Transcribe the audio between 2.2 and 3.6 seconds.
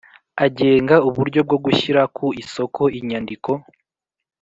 isoko inyandiko.